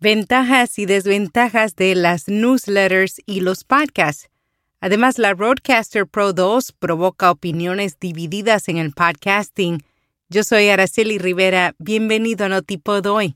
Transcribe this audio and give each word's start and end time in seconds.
Ventajas 0.00 0.78
y 0.78 0.86
desventajas 0.86 1.74
de 1.74 1.96
las 1.96 2.28
newsletters 2.28 3.20
y 3.26 3.40
los 3.40 3.64
podcasts. 3.64 4.28
Además, 4.80 5.18
la 5.18 5.34
Roadcaster 5.34 6.06
Pro 6.06 6.32
2 6.32 6.70
provoca 6.70 7.32
opiniones 7.32 7.98
divididas 7.98 8.68
en 8.68 8.76
el 8.76 8.92
podcasting. 8.92 9.82
Yo 10.28 10.44
soy 10.44 10.68
Araceli 10.68 11.18
Rivera. 11.18 11.74
Bienvenido 11.80 12.46
a 12.46 12.48
Notipod 12.48 13.06
hoy. 13.06 13.34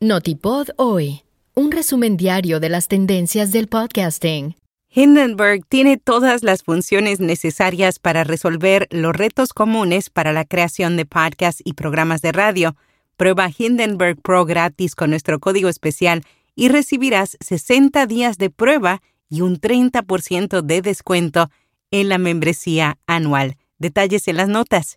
Notipod 0.00 0.70
hoy. 0.78 1.22
Un 1.54 1.70
resumen 1.70 2.16
diario 2.16 2.58
de 2.58 2.70
las 2.70 2.88
tendencias 2.88 3.52
del 3.52 3.68
podcasting. 3.68 4.56
Hindenburg 4.90 5.66
tiene 5.68 5.98
todas 5.98 6.42
las 6.42 6.62
funciones 6.62 7.20
necesarias 7.20 7.98
para 7.98 8.24
resolver 8.24 8.88
los 8.90 9.14
retos 9.14 9.52
comunes 9.52 10.08
para 10.08 10.32
la 10.32 10.44
creación 10.44 10.96
de 10.96 11.04
podcasts 11.04 11.62
y 11.64 11.74
programas 11.74 12.22
de 12.22 12.32
radio. 12.32 12.74
Prueba 13.16 13.50
Hindenburg 13.56 14.20
Pro 14.22 14.46
gratis 14.46 14.94
con 14.94 15.10
nuestro 15.10 15.40
código 15.40 15.68
especial 15.68 16.22
y 16.54 16.68
recibirás 16.68 17.36
60 17.40 18.06
días 18.06 18.38
de 18.38 18.50
prueba 18.50 19.02
y 19.28 19.42
un 19.42 19.60
30% 19.60 20.62
de 20.62 20.82
descuento 20.82 21.50
en 21.90 22.08
la 22.08 22.18
membresía 22.18 22.98
anual. 23.06 23.56
Detalles 23.78 24.26
en 24.26 24.38
las 24.38 24.48
notas. 24.48 24.96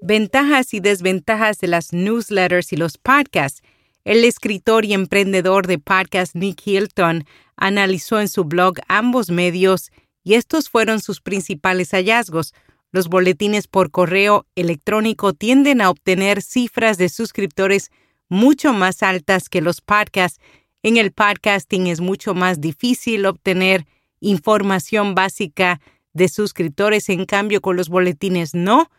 Ventajas 0.00 0.72
y 0.72 0.80
desventajas 0.80 1.58
de 1.58 1.68
las 1.68 1.92
newsletters 1.92 2.72
y 2.72 2.76
los 2.76 2.96
podcasts. 2.96 3.62
El 4.04 4.24
escritor 4.24 4.86
y 4.86 4.94
emprendedor 4.94 5.66
de 5.66 5.78
podcast 5.78 6.34
Nick 6.34 6.66
Hilton 6.66 7.24
analizó 7.56 8.18
en 8.18 8.28
su 8.28 8.44
blog 8.44 8.76
ambos 8.88 9.30
medios 9.30 9.90
y 10.24 10.34
estos 10.34 10.70
fueron 10.70 11.00
sus 11.00 11.20
principales 11.20 11.90
hallazgos. 11.90 12.54
Los 12.92 13.08
boletines 13.08 13.68
por 13.68 13.90
correo 13.90 14.46
electrónico 14.54 15.34
tienden 15.34 15.82
a 15.82 15.90
obtener 15.90 16.40
cifras 16.40 16.96
de 16.96 17.10
suscriptores 17.10 17.90
mucho 18.28 18.72
más 18.72 19.02
altas 19.02 19.48
que 19.50 19.60
los 19.60 19.82
podcasts. 19.82 20.40
En 20.82 20.96
el 20.96 21.12
podcasting 21.12 21.86
es 21.86 22.00
mucho 22.00 22.32
más 22.32 22.60
difícil 22.60 23.26
obtener 23.26 23.86
información 24.20 25.14
básica 25.14 25.80
de 26.14 26.28
suscriptores, 26.28 27.08
en 27.10 27.26
cambio 27.26 27.60
con 27.60 27.76
los 27.76 27.90
boletines 27.90 28.54
no. 28.54 28.90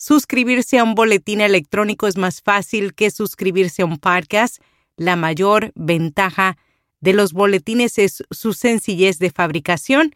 Suscribirse 0.00 0.78
a 0.78 0.84
un 0.84 0.94
boletín 0.94 1.40
electrónico 1.40 2.06
es 2.06 2.16
más 2.16 2.40
fácil 2.40 2.94
que 2.94 3.10
suscribirse 3.10 3.82
a 3.82 3.84
un 3.84 3.98
podcast. 3.98 4.62
La 4.96 5.16
mayor 5.16 5.72
ventaja 5.74 6.56
de 7.00 7.12
los 7.12 7.32
boletines 7.32 7.98
es 7.98 8.22
su 8.30 8.52
sencillez 8.52 9.18
de 9.18 9.30
fabricación. 9.30 10.14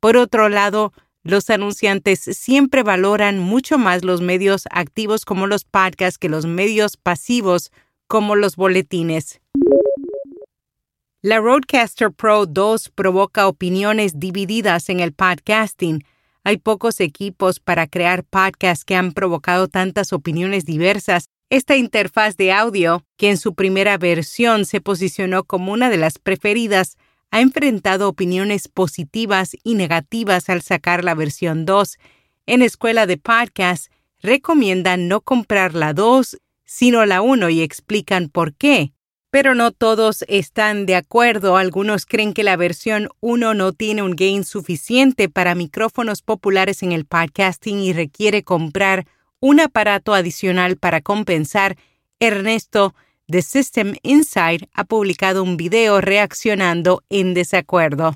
Por 0.00 0.16
otro 0.16 0.48
lado, 0.48 0.94
los 1.24 1.50
anunciantes 1.50 2.20
siempre 2.20 2.82
valoran 2.82 3.38
mucho 3.38 3.76
más 3.76 4.02
los 4.02 4.22
medios 4.22 4.64
activos 4.70 5.26
como 5.26 5.46
los 5.46 5.64
podcasts 5.64 6.16
que 6.16 6.30
los 6.30 6.46
medios 6.46 6.96
pasivos 6.96 7.70
como 8.06 8.34
los 8.34 8.56
boletines. 8.56 9.42
La 11.20 11.38
Roadcaster 11.38 12.12
Pro 12.12 12.46
2 12.46 12.88
provoca 12.94 13.46
opiniones 13.46 14.18
divididas 14.18 14.88
en 14.88 15.00
el 15.00 15.12
podcasting. 15.12 16.02
Hay 16.44 16.56
pocos 16.58 17.00
equipos 17.00 17.60
para 17.60 17.86
crear 17.86 18.24
podcasts 18.24 18.84
que 18.84 18.94
han 18.94 19.12
provocado 19.12 19.68
tantas 19.68 20.12
opiniones 20.12 20.64
diversas. 20.64 21.28
Esta 21.50 21.76
interfaz 21.76 22.36
de 22.36 22.52
audio, 22.52 23.04
que 23.16 23.30
en 23.30 23.36
su 23.36 23.54
primera 23.54 23.98
versión 23.98 24.64
se 24.64 24.80
posicionó 24.80 25.44
como 25.44 25.72
una 25.72 25.90
de 25.90 25.96
las 25.96 26.18
preferidas, 26.18 26.96
ha 27.30 27.40
enfrentado 27.40 28.08
opiniones 28.08 28.68
positivas 28.68 29.56
y 29.62 29.74
negativas 29.74 30.48
al 30.48 30.62
sacar 30.62 31.04
la 31.04 31.14
versión 31.14 31.66
2. 31.66 31.98
En 32.46 32.62
Escuela 32.62 33.06
de 33.06 33.18
Podcasts 33.18 33.90
recomiendan 34.20 35.08
no 35.08 35.20
comprar 35.20 35.74
la 35.74 35.92
2, 35.92 36.38
sino 36.64 37.04
la 37.06 37.22
1 37.22 37.50
y 37.50 37.62
explican 37.62 38.28
por 38.28 38.54
qué. 38.54 38.92
Pero 39.30 39.54
no 39.54 39.72
todos 39.72 40.24
están 40.26 40.86
de 40.86 40.96
acuerdo. 40.96 41.58
Algunos 41.58 42.06
creen 42.06 42.32
que 42.32 42.42
la 42.42 42.56
versión 42.56 43.08
1 43.20 43.52
no 43.52 43.72
tiene 43.72 44.02
un 44.02 44.16
gain 44.16 44.42
suficiente 44.44 45.28
para 45.28 45.54
micrófonos 45.54 46.22
populares 46.22 46.82
en 46.82 46.92
el 46.92 47.04
podcasting 47.04 47.80
y 47.80 47.92
requiere 47.92 48.42
comprar 48.42 49.06
un 49.40 49.60
aparato 49.60 50.14
adicional 50.14 50.76
para 50.78 51.02
compensar. 51.02 51.76
Ernesto 52.20 52.94
de 53.26 53.42
System 53.42 53.94
Insight 54.02 54.64
ha 54.72 54.84
publicado 54.84 55.42
un 55.42 55.58
video 55.58 56.00
reaccionando 56.00 57.02
en 57.10 57.34
desacuerdo. 57.34 58.14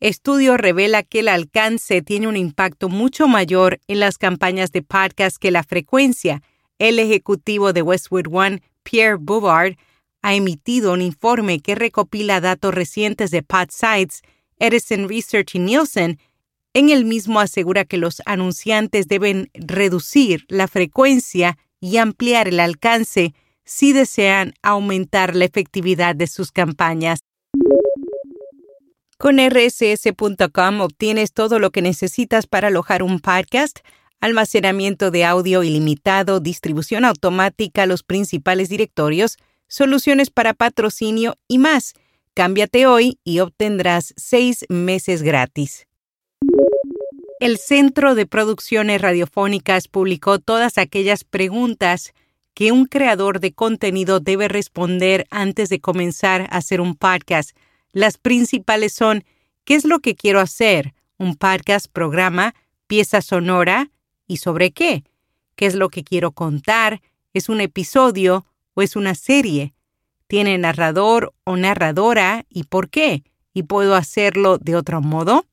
Estudio 0.00 0.56
revela 0.56 1.02
que 1.04 1.20
el 1.20 1.28
alcance 1.28 2.02
tiene 2.02 2.26
un 2.26 2.36
impacto 2.36 2.88
mucho 2.88 3.28
mayor 3.28 3.78
en 3.86 4.00
las 4.00 4.18
campañas 4.18 4.72
de 4.72 4.82
podcast 4.82 5.36
que 5.36 5.50
la 5.50 5.62
frecuencia. 5.62 6.42
El 6.78 6.98
ejecutivo 6.98 7.72
de 7.74 7.82
Westwood 7.82 8.26
One 8.32 8.62
Pierre 8.82 9.16
Bouvard, 9.18 9.76
ha 10.22 10.34
emitido 10.34 10.92
un 10.92 11.02
informe 11.02 11.60
que 11.60 11.74
recopila 11.74 12.40
datos 12.40 12.74
recientes 12.74 13.30
de 13.30 13.42
PodSites, 13.42 14.22
Edison 14.58 15.08
Research 15.08 15.54
y 15.54 15.58
Nielsen. 15.58 16.18
En 16.74 16.90
el 16.90 17.04
mismo 17.04 17.40
asegura 17.40 17.84
que 17.84 17.96
los 17.96 18.22
anunciantes 18.26 19.08
deben 19.08 19.50
reducir 19.54 20.44
la 20.48 20.68
frecuencia 20.68 21.58
y 21.80 21.96
ampliar 21.96 22.48
el 22.48 22.60
alcance 22.60 23.34
si 23.64 23.92
desean 23.92 24.54
aumentar 24.62 25.34
la 25.34 25.46
efectividad 25.46 26.14
de 26.14 26.26
sus 26.26 26.52
campañas. 26.52 27.20
Con 29.16 29.38
rss.com 29.38 30.80
obtienes 30.80 31.32
todo 31.32 31.58
lo 31.58 31.70
que 31.70 31.82
necesitas 31.82 32.46
para 32.46 32.68
alojar 32.68 33.02
un 33.02 33.20
podcast 33.20 33.80
almacenamiento 34.20 35.10
de 35.10 35.24
audio 35.24 35.62
ilimitado, 35.62 36.40
distribución 36.40 37.04
automática 37.04 37.84
a 37.84 37.86
los 37.86 38.02
principales 38.02 38.68
directorios, 38.68 39.38
soluciones 39.66 40.30
para 40.30 40.54
patrocinio 40.54 41.36
y 41.48 41.58
más. 41.58 41.94
Cámbiate 42.34 42.86
hoy 42.86 43.18
y 43.24 43.40
obtendrás 43.40 44.14
seis 44.16 44.64
meses 44.68 45.22
gratis. 45.22 45.86
El 47.40 47.56
Centro 47.56 48.14
de 48.14 48.26
Producciones 48.26 49.00
Radiofónicas 49.00 49.88
publicó 49.88 50.38
todas 50.38 50.76
aquellas 50.76 51.24
preguntas 51.24 52.12
que 52.52 52.72
un 52.72 52.84
creador 52.84 53.40
de 53.40 53.52
contenido 53.52 54.20
debe 54.20 54.48
responder 54.48 55.26
antes 55.30 55.70
de 55.70 55.80
comenzar 55.80 56.42
a 56.42 56.58
hacer 56.58 56.82
un 56.82 56.94
podcast. 56.96 57.56
Las 57.92 58.18
principales 58.18 58.92
son 58.92 59.24
¿qué 59.64 59.74
es 59.74 59.86
lo 59.86 60.00
que 60.00 60.14
quiero 60.14 60.40
hacer? 60.40 60.94
¿Un 61.16 61.36
podcast, 61.36 61.86
programa, 61.90 62.54
pieza 62.86 63.22
sonora, 63.22 63.90
¿Y 64.30 64.36
sobre 64.36 64.70
qué? 64.70 65.02
¿Qué 65.56 65.66
es 65.66 65.74
lo 65.74 65.88
que 65.88 66.04
quiero 66.04 66.30
contar? 66.30 67.02
¿Es 67.34 67.48
un 67.48 67.60
episodio 67.60 68.46
o 68.74 68.82
es 68.82 68.94
una 68.94 69.16
serie? 69.16 69.74
¿Tiene 70.28 70.56
narrador 70.56 71.34
o 71.42 71.56
narradora 71.56 72.46
y 72.48 72.62
por 72.62 72.90
qué? 72.90 73.24
¿Y 73.54 73.64
puedo 73.64 73.96
hacerlo 73.96 74.58
de 74.58 74.76
otro 74.76 75.00
modo? 75.00 75.46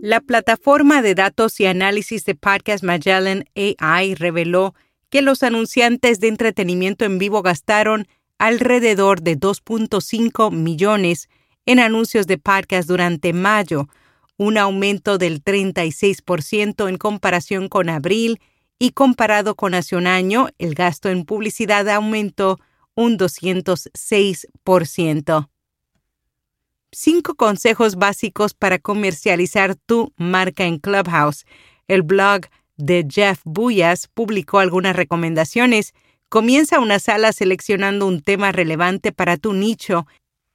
La 0.00 0.22
plataforma 0.22 1.02
de 1.02 1.14
datos 1.14 1.60
y 1.60 1.66
análisis 1.66 2.24
de 2.24 2.36
Podcast 2.36 2.82
Magellan 2.82 3.44
AI 3.54 4.14
reveló 4.14 4.74
que 5.10 5.20
los 5.20 5.42
anunciantes 5.42 6.20
de 6.20 6.28
entretenimiento 6.28 7.04
en 7.04 7.18
vivo 7.18 7.42
gastaron 7.42 8.08
alrededor 8.38 9.20
de 9.20 9.38
2.5 9.38 10.50
millones 10.52 11.28
en 11.66 11.80
anuncios 11.80 12.26
de 12.26 12.38
podcast 12.38 12.88
durante 12.88 13.34
mayo, 13.34 13.88
un 14.36 14.58
aumento 14.58 15.18
del 15.18 15.42
36% 15.42 16.88
en 16.88 16.96
comparación 16.96 17.68
con 17.68 17.88
abril 17.88 18.40
y 18.78 18.90
comparado 18.90 19.54
con 19.54 19.74
hace 19.74 19.96
un 19.96 20.06
año, 20.06 20.48
el 20.58 20.74
gasto 20.74 21.08
en 21.08 21.24
publicidad 21.24 21.88
aumentó 21.88 22.60
un 22.94 23.18
206%. 23.18 25.48
Cinco 26.92 27.34
consejos 27.34 27.96
básicos 27.96 28.54
para 28.54 28.78
comercializar 28.78 29.74
tu 29.74 30.12
marca 30.16 30.64
en 30.64 30.78
Clubhouse. 30.78 31.44
El 31.88 32.02
blog 32.02 32.42
de 32.76 33.06
Jeff 33.08 33.40
Buyas 33.44 34.08
publicó 34.08 34.60
algunas 34.60 34.96
recomendaciones. 34.96 35.94
Comienza 36.28 36.80
una 36.80 36.98
sala 36.98 37.32
seleccionando 37.32 38.06
un 38.06 38.22
tema 38.22 38.52
relevante 38.52 39.12
para 39.12 39.36
tu 39.36 39.52
nicho 39.52 40.06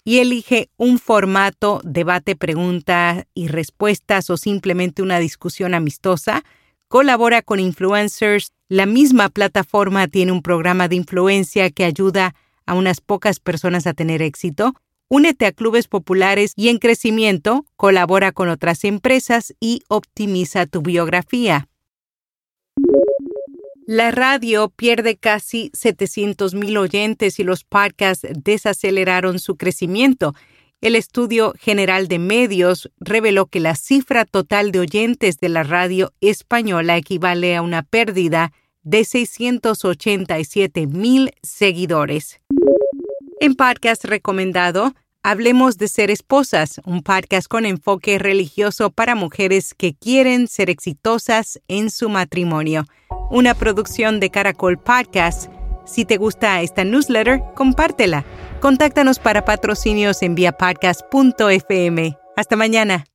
y 0.03 0.19
elige 0.19 0.69
un 0.77 0.99
formato 0.99 1.81
debate, 1.83 2.35
preguntas 2.35 3.25
y 3.33 3.47
respuestas 3.47 4.29
o 4.29 4.37
simplemente 4.37 5.01
una 5.01 5.19
discusión 5.19 5.73
amistosa. 5.73 6.43
Colabora 6.87 7.41
con 7.41 7.59
influencers. 7.59 8.51
La 8.67 8.85
misma 8.85 9.29
plataforma 9.29 10.07
tiene 10.07 10.31
un 10.31 10.41
programa 10.41 10.87
de 10.87 10.95
influencia 10.95 11.69
que 11.69 11.85
ayuda 11.85 12.35
a 12.65 12.73
unas 12.73 13.01
pocas 13.01 13.39
personas 13.39 13.85
a 13.87 13.93
tener 13.93 14.21
éxito. 14.21 14.73
Únete 15.07 15.45
a 15.45 15.51
clubes 15.51 15.87
populares 15.87 16.53
y 16.55 16.69
en 16.69 16.77
crecimiento, 16.77 17.65
colabora 17.75 18.31
con 18.31 18.47
otras 18.47 18.85
empresas 18.85 19.53
y 19.59 19.83
optimiza 19.89 20.65
tu 20.67 20.81
biografía. 20.81 21.67
La 23.93 24.09
radio 24.09 24.69
pierde 24.69 25.17
casi 25.17 25.69
700 25.73 26.53
mil 26.53 26.77
oyentes 26.77 27.41
y 27.41 27.43
los 27.43 27.65
podcasts 27.65 28.25
desaceleraron 28.33 29.37
su 29.37 29.57
crecimiento. 29.57 30.33
El 30.79 30.95
estudio 30.95 31.53
general 31.59 32.07
de 32.07 32.17
medios 32.17 32.89
reveló 33.01 33.47
que 33.47 33.59
la 33.59 33.75
cifra 33.75 34.23
total 34.23 34.71
de 34.71 34.79
oyentes 34.79 35.41
de 35.41 35.49
la 35.49 35.63
radio 35.63 36.13
española 36.21 36.95
equivale 36.95 37.53
a 37.53 37.61
una 37.61 37.83
pérdida 37.83 38.53
de 38.83 39.03
687 39.03 40.87
mil 40.87 41.31
seguidores. 41.43 42.39
En 43.41 43.55
podcast 43.55 44.05
recomendado, 44.05 44.93
Hablemos 45.21 45.77
de 45.77 45.89
Ser 45.89 46.11
Esposas, 46.11 46.79
un 46.85 47.03
podcast 47.03 47.49
con 47.49 47.65
enfoque 47.65 48.19
religioso 48.19 48.89
para 48.89 49.15
mujeres 49.15 49.73
que 49.73 49.93
quieren 49.93 50.47
ser 50.47 50.69
exitosas 50.69 51.59
en 51.67 51.89
su 51.91 52.07
matrimonio. 52.07 52.85
Una 53.31 53.53
producción 53.53 54.19
de 54.19 54.29
Caracol 54.29 54.77
Podcast. 54.77 55.49
Si 55.85 56.03
te 56.03 56.17
gusta 56.17 56.61
esta 56.61 56.83
newsletter, 56.83 57.41
compártela. 57.55 58.25
Contáctanos 58.59 59.19
para 59.19 59.45
patrocinios 59.45 60.21
en 60.21 60.35
viapodcast.fm. 60.35 62.17
Hasta 62.35 62.55
mañana. 62.57 63.05